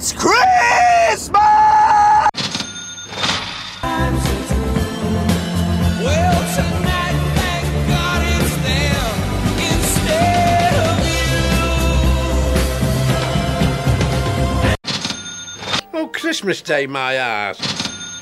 [0.00, 1.28] It's Christmas!
[6.04, 9.10] Well, tonight, thank God it's them
[9.74, 11.02] instead of
[15.92, 15.98] you.
[15.98, 17.58] Oh, Christmas Day, my ass.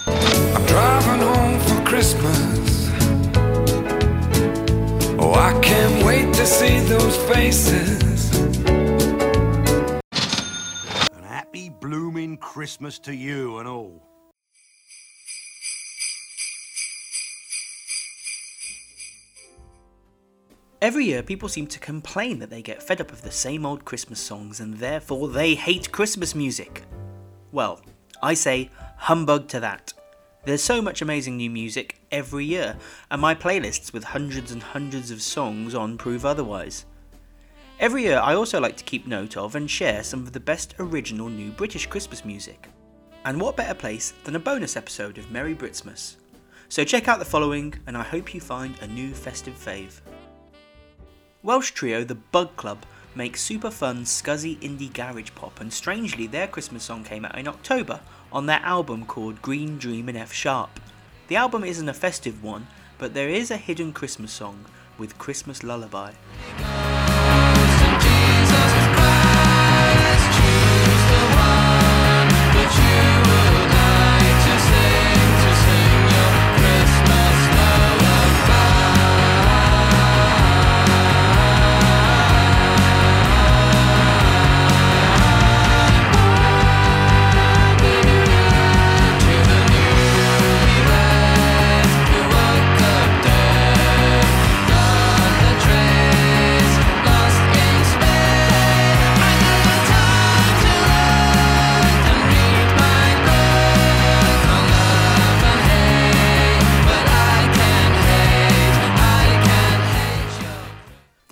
[0.06, 2.88] I'm driving home for Christmas.
[5.18, 8.05] Oh, I can't wait to see those faces.
[12.66, 14.02] Christmas to you and all.
[20.82, 23.84] Every year, people seem to complain that they get fed up of the same old
[23.84, 26.82] Christmas songs and therefore they hate Christmas music.
[27.52, 27.80] Well,
[28.20, 29.92] I say humbug to that.
[30.44, 32.76] There's so much amazing new music every year,
[33.12, 36.84] and my playlists with hundreds and hundreds of songs on prove otherwise.
[37.78, 40.74] Every year, I also like to keep note of and share some of the best
[40.78, 42.70] original new British Christmas music.
[43.26, 46.16] And what better place than a bonus episode of Merry Britsmas?
[46.70, 50.00] So check out the following, and I hope you find a new festive fave.
[51.42, 56.46] Welsh trio The Bug Club make super fun, scuzzy indie garage pop, and strangely, their
[56.46, 58.00] Christmas song came out in October
[58.32, 60.80] on their album called Green Dream in F Sharp.
[61.28, 64.64] The album isn't a festive one, but there is a hidden Christmas song
[64.96, 66.12] with Christmas Lullaby.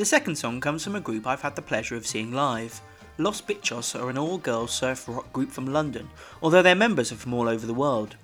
[0.04, 2.82] The second song comes from a group I've had the pleasure of seeing live.
[3.16, 6.10] Los Bichos are an all girls surf rock group from London,
[6.42, 8.16] although their members are from all over the world.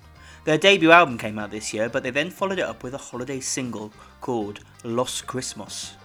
[0.45, 2.99] Their debut album came out this year, but they then followed it up with a
[2.99, 5.95] holiday single called Los Christmas.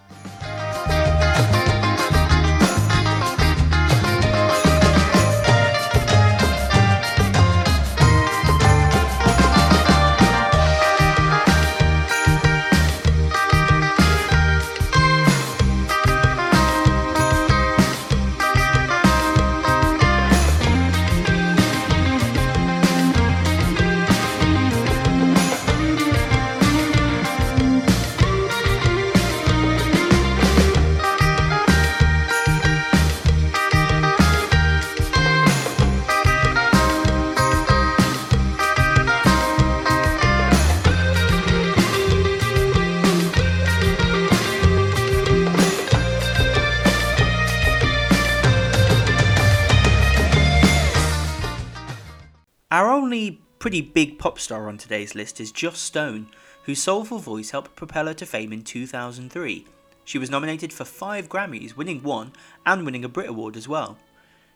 [53.66, 56.28] Pretty big pop star on today's list is Joss Stone,
[56.62, 59.66] whose soulful voice helped propel her to fame in 2003.
[60.04, 62.30] She was nominated for five Grammys, winning one
[62.64, 63.98] and winning a Brit Award as well.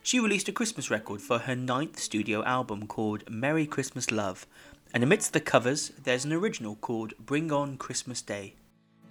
[0.05, 4.47] She released a Christmas record for her ninth studio album called Merry Christmas Love,
[4.95, 8.55] and amidst the covers, there's an original called Bring On Christmas Day.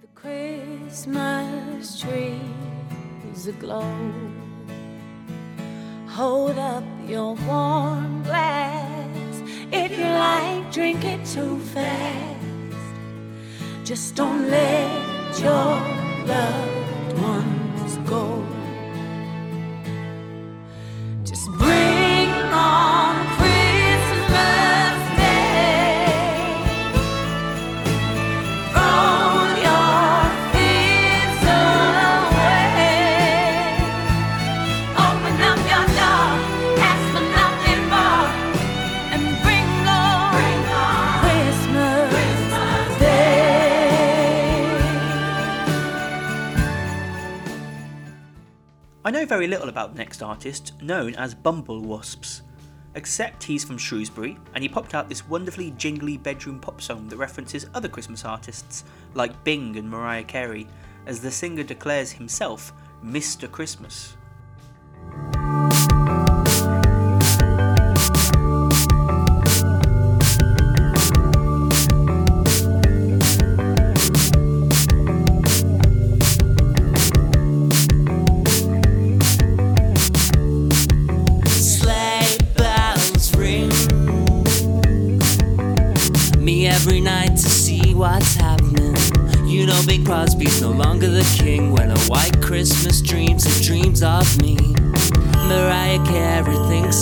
[0.00, 2.40] The Christmas tree
[3.34, 3.84] is aglow.
[6.08, 8.89] Hold up your warm glass.
[9.72, 12.40] If you like, drink it too fast.
[13.84, 15.80] Just don't let your
[16.26, 18.39] loved ones go.
[49.30, 52.42] Very little about the next artist, known as Bumble Wasps,
[52.96, 57.16] except he's from Shrewsbury and he popped out this wonderfully jingly bedroom pop song that
[57.16, 58.82] references other Christmas artists
[59.14, 60.66] like Bing and Mariah Carey,
[61.06, 62.72] as the singer declares himself
[63.04, 63.48] Mr.
[63.48, 64.16] Christmas.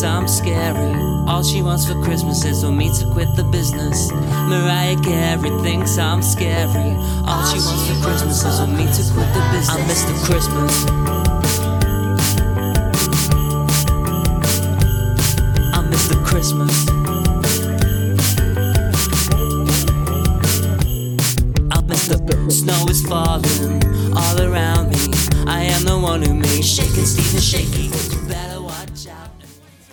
[0.04, 0.94] I'm scary.
[1.26, 4.12] All she wants for Christmas is for me to quit the business.
[4.12, 6.94] Mariah Carey thinks I'm scary.
[7.26, 9.68] All she wants for Christmas is for me to quit the business.
[9.68, 10.86] I miss the Christmas.
[15.74, 16.88] I miss the Christmas.
[21.72, 23.82] I miss the snow is falling
[24.16, 25.12] all around me.
[25.46, 27.87] I am the one who made shaking Stephen shaky.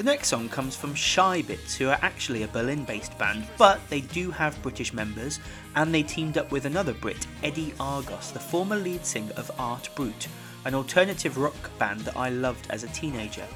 [0.06, 4.30] Next song comes from Shybits, who are actually a Berlin based band, but they do
[4.30, 5.40] have British members,
[5.76, 9.90] and they teamed up with another Brit, Eddie Argos, the former lead singer of Art
[9.96, 10.28] Brut,
[10.66, 13.48] an alternative rock band that I loved as a teenager.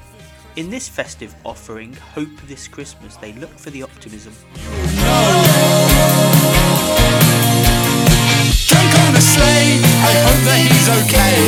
[0.56, 4.32] In this festive offering, Hope This Christmas, they look for the optimism.
[8.66, 11.38] Drunk on the sleigh, I hope that he's okay.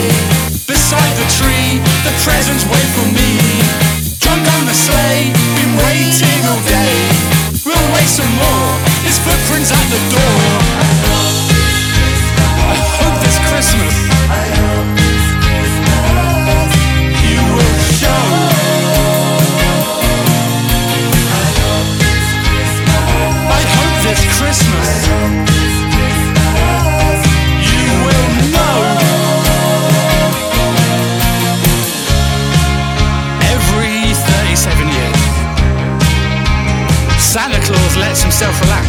[0.64, 4.01] Beside the tree, the presents wait for me.
[4.32, 6.96] On the sleigh, been waiting all day.
[7.66, 8.72] We'll wait some more,
[9.04, 10.40] his footprints at the door.
[12.64, 13.92] I hope this Christmas
[17.28, 18.24] you will show.
[23.52, 25.61] I hope this Christmas
[38.42, 38.88] Claus lets himself relax.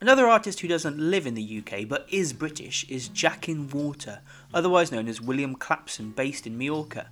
[0.00, 4.20] Another artist who doesn't live in the UK but is British is Jack in Water,
[4.52, 7.10] otherwise known as William Clapson, based in Majorca.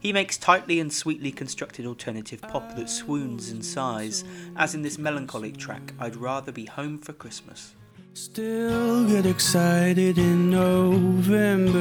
[0.00, 4.24] He makes tightly and sweetly constructed alternative pop that swoons and sighs,
[4.56, 7.74] as in this melancholic track, I'd Rather Be Home for Christmas.
[8.14, 11.78] Still get excited in November.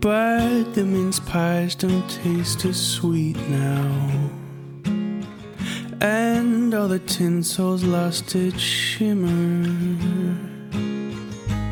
[0.00, 4.37] But the mince pies don't taste as sweet now.
[6.00, 9.66] And all the tinsel's lost its shimmer.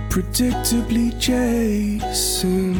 [0.08, 2.74] Predictably, Jason,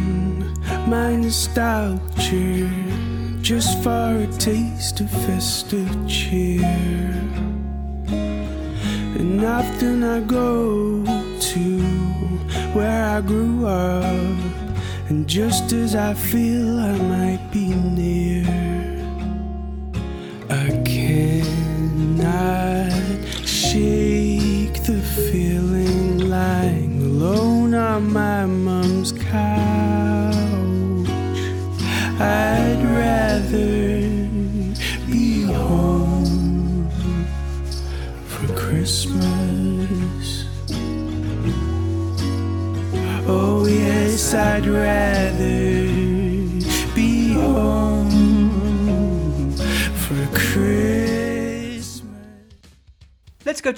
[0.89, 2.69] my nostalgia.
[3.43, 6.65] Just for a taste of festive cheer.
[9.19, 11.81] And often I go to
[12.75, 14.39] where I grew up.
[15.09, 17.73] And just as I feel I might be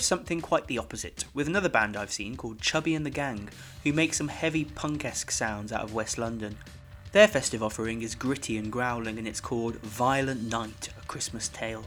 [0.01, 3.49] Something quite the opposite, with another band I've seen called Chubby and the Gang,
[3.85, 6.57] who make some heavy punk esque sounds out of West London.
[7.13, 11.85] Their festive offering is gritty and growling, and it's called Violent Night, a Christmas Tale.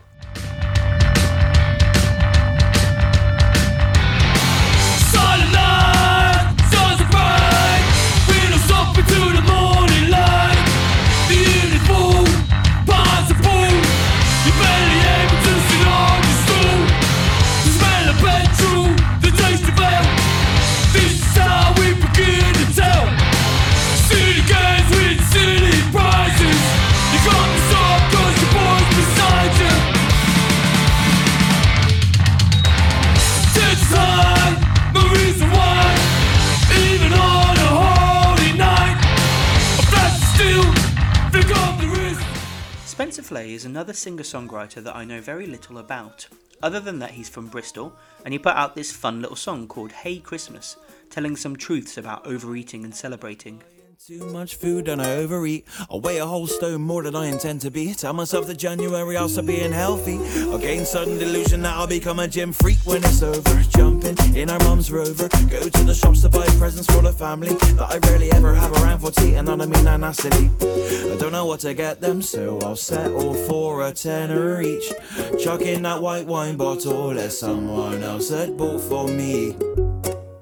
[43.11, 46.27] Spencer Flay is another singer songwriter that I know very little about.
[46.63, 49.91] Other than that, he's from Bristol, and he put out this fun little song called
[49.91, 50.77] Hey Christmas,
[51.09, 53.63] telling some truths about overeating and celebrating.
[54.07, 55.67] Too much food and I overeat.
[55.79, 57.93] I weigh a whole stone more than I intend to be.
[57.93, 60.17] Tell myself that January I'll stop being healthy.
[60.17, 63.61] I gain sudden delusion that I'll become a gym freak when it's over.
[63.69, 65.27] Jumping in our mum's rover.
[65.27, 68.71] Go to the shops to buy presents for the family that I rarely ever have
[68.81, 69.35] around for tea.
[69.35, 70.49] And I don't mean that nastily.
[70.61, 74.91] I don't know what to get them, so I'll settle for a tenner each.
[75.39, 79.55] Chuck in that white wine bottle that someone else had bought for me.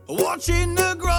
[0.07, 1.18] Watching the Gruffalo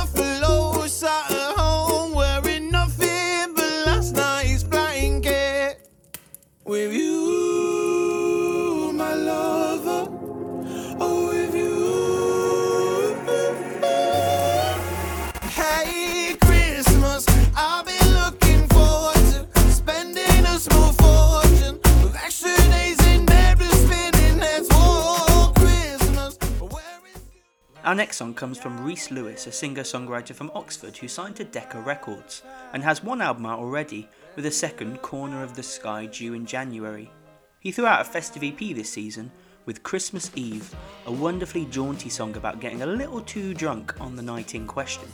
[27.90, 31.44] Our next song comes from Rhys Lewis, a singer songwriter from Oxford who signed to
[31.44, 36.06] Decca Records and has one album out already, with a second, Corner of the Sky,
[36.06, 37.10] due in January.
[37.58, 39.32] He threw out a festive EP this season
[39.66, 40.72] with Christmas Eve,
[41.06, 45.08] a wonderfully jaunty song about getting a little too drunk on the night in question.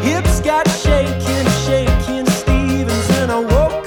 [0.00, 3.83] Hips got shaking, shaking Stevens, and I woke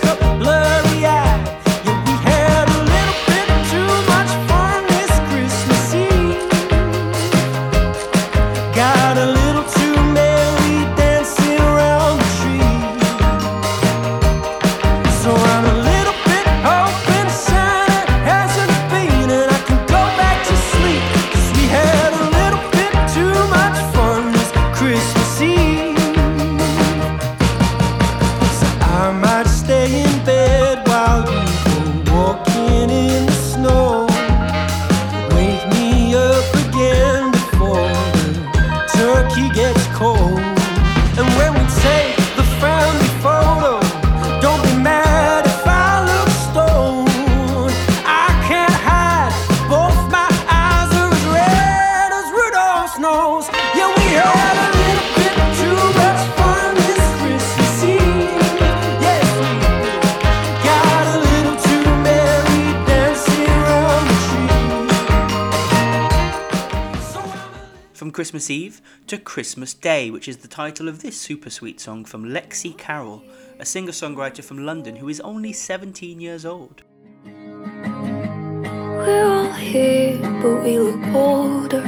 [68.38, 72.24] Christmas Eve to Christmas Day, which is the title of this super sweet song from
[72.24, 73.24] Lexie Carroll,
[73.58, 76.84] a singer songwriter from London who is only 17 years old.
[77.26, 81.82] We're all here, but we look older.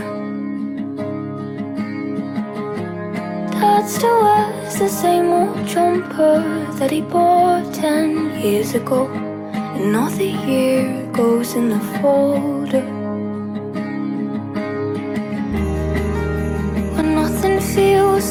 [3.51, 6.41] Dad still wears the same old jumper
[6.79, 9.05] that he bought ten years ago.
[9.05, 12.98] Another year goes in the folder.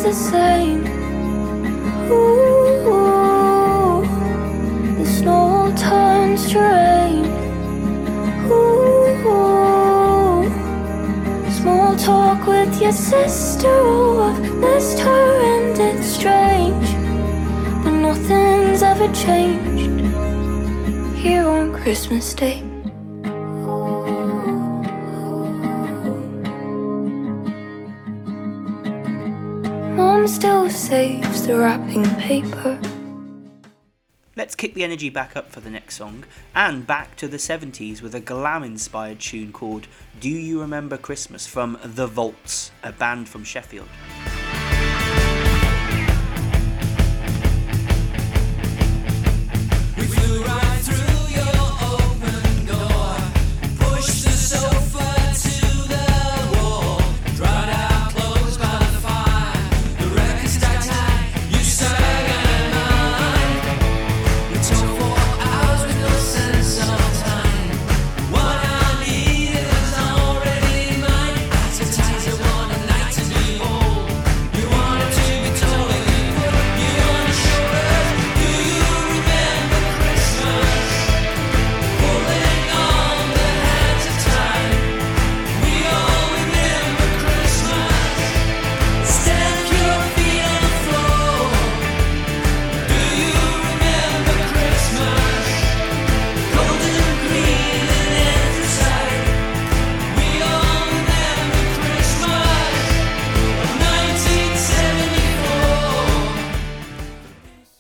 [0.09, 0.87] The same.
[2.11, 3.29] Ooh,
[4.99, 7.27] the snow turns to rain.
[8.51, 9.19] Ooh,
[11.61, 13.69] small talk with your sister.
[13.69, 16.89] Oh, I've missed her and it's strange,
[17.85, 19.91] but nothing's ever changed
[21.19, 22.68] here on Christmas Day.
[30.29, 32.79] Still saves the wrapping paper.
[34.37, 38.03] Let's kick the energy back up for the next song and back to the 70s
[38.03, 39.89] with a glam inspired tune called
[40.21, 43.89] Do You Remember Christmas from The Vaults, a band from Sheffield.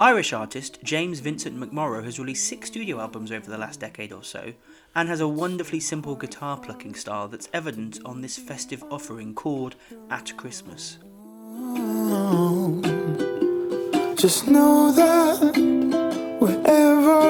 [0.09, 4.25] Irish artist James Vincent McMorrow has released six studio albums over the last decade or
[4.25, 4.55] so
[4.95, 9.77] and has a wonderfully simple guitar plucking style that's evident on this festive offering called
[10.09, 10.97] At Christmas.
[14.17, 17.28] Just know that wherever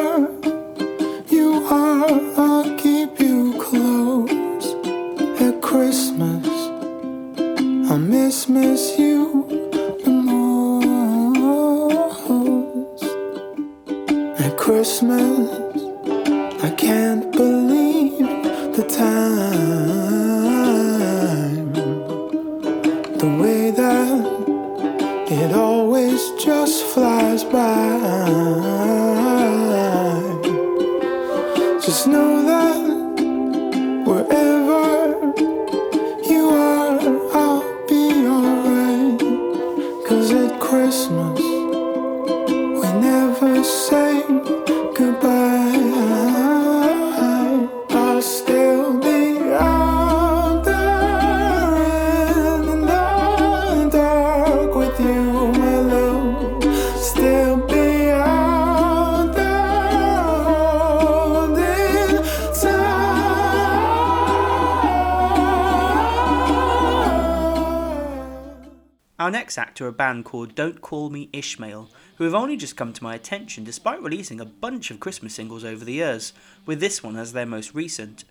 [69.80, 73.14] are a band called Don't Call Me Ishmael, who have only just come to my
[73.14, 76.32] attention despite releasing a bunch of Christmas singles over the years,
[76.66, 78.25] with this one as their most recent.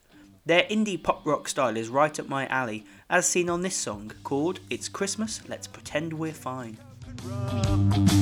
[0.46, 4.12] Their indie pop rock style is right up my alley, as seen on this song
[4.24, 6.78] called It's Christmas, Let's Pretend We're Fine.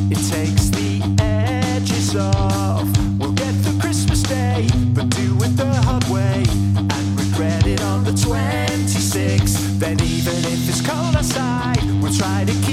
[0.10, 2.88] It takes the edges off.
[3.20, 8.04] We'll get through Christmas Day, but do it the hard way and regret it on
[8.04, 9.80] the 26th.
[9.80, 12.65] Then, even if it's cold outside, we'll try to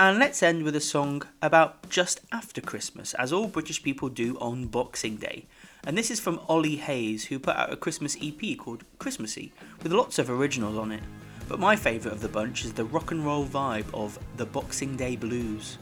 [0.00, 4.38] And let's end with a song about just after Christmas, as all British people do
[4.38, 5.46] on Boxing Day.
[5.84, 9.90] And this is from Ollie Hayes, who put out a Christmas EP called Christmassy, with
[9.90, 11.02] lots of originals on it.
[11.48, 14.94] But my favourite of the bunch is the rock and roll vibe of the Boxing
[14.94, 15.78] Day Blues.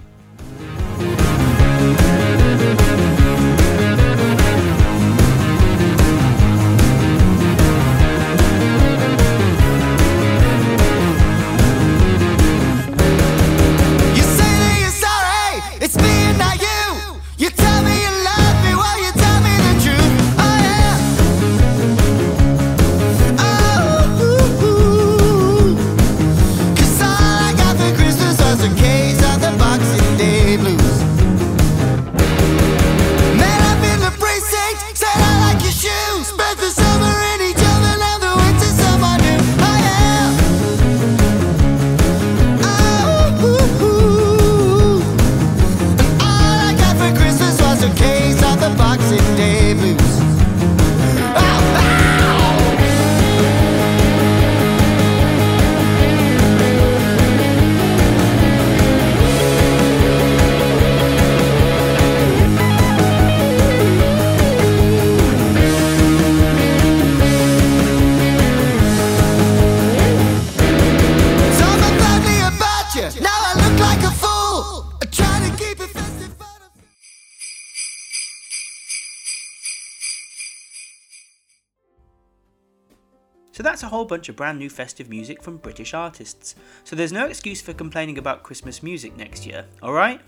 [84.07, 86.55] Bunch of brand new festive music from British artists.
[86.85, 90.21] So there's no excuse for complaining about Christmas music next year, alright?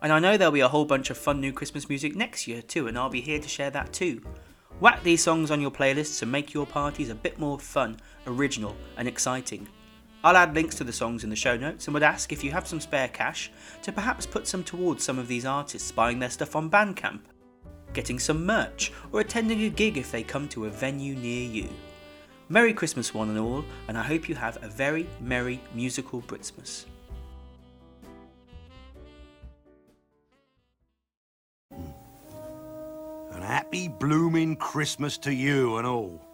[0.00, 2.62] And I know there'll be a whole bunch of fun new Christmas music next year
[2.62, 4.22] too, and I'll be here to share that too.
[4.80, 8.76] Whack these songs on your playlists and make your parties a bit more fun, original,
[8.96, 9.66] and exciting.
[10.22, 12.50] I'll add links to the songs in the show notes and would ask if you
[12.52, 13.50] have some spare cash
[13.82, 17.20] to perhaps put some towards some of these artists buying their stuff on Bandcamp,
[17.92, 21.68] getting some merch, or attending a gig if they come to a venue near you.
[22.50, 26.86] Merry Christmas, one and all, and I hope you have a very merry musical Britsmas.
[31.70, 36.27] And happy blooming Christmas to you and all.